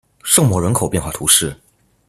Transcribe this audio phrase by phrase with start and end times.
[0.23, 1.55] 圣莫人口变化图示